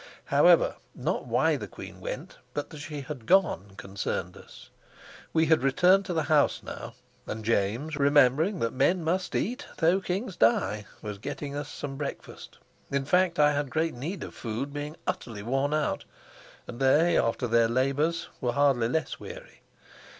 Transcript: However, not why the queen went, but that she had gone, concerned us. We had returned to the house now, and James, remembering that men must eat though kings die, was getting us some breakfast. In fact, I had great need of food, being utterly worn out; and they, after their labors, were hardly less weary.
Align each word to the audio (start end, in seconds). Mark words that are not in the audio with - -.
However, 0.33 0.77
not 0.95 1.27
why 1.27 1.57
the 1.57 1.67
queen 1.67 1.99
went, 1.99 2.39
but 2.55 2.71
that 2.71 2.79
she 2.79 3.01
had 3.01 3.27
gone, 3.27 3.75
concerned 3.77 4.35
us. 4.35 4.71
We 5.31 5.45
had 5.45 5.61
returned 5.61 6.05
to 6.05 6.13
the 6.13 6.23
house 6.23 6.63
now, 6.63 6.95
and 7.27 7.45
James, 7.45 7.97
remembering 7.97 8.57
that 8.61 8.73
men 8.73 9.03
must 9.03 9.35
eat 9.35 9.67
though 9.77 10.01
kings 10.01 10.35
die, 10.35 10.87
was 11.03 11.19
getting 11.19 11.55
us 11.55 11.69
some 11.71 11.97
breakfast. 11.97 12.57
In 12.89 13.05
fact, 13.05 13.37
I 13.37 13.51
had 13.51 13.69
great 13.69 13.93
need 13.93 14.23
of 14.23 14.33
food, 14.33 14.73
being 14.73 14.95
utterly 15.05 15.43
worn 15.43 15.71
out; 15.71 16.05
and 16.65 16.79
they, 16.79 17.15
after 17.15 17.45
their 17.47 17.67
labors, 17.67 18.27
were 18.41 18.53
hardly 18.53 18.89
less 18.89 19.19
weary. 19.19 19.61